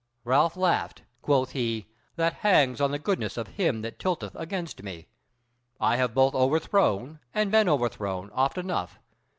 [0.23, 5.05] Ralph laughed: quoth he, "That hangs on the goodness of him that tilteth against me:
[5.79, 8.97] I have both overthrown, and been overthrown oft enough.